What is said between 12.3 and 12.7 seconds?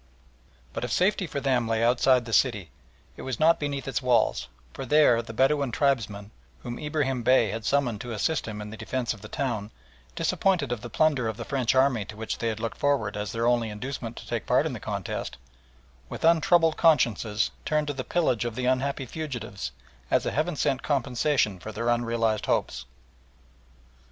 they had